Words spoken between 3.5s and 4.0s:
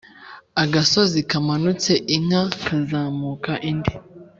indi.